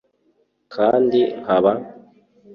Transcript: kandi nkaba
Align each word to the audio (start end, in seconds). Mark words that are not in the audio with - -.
kandi 0.73 1.19
nkaba 1.41 1.71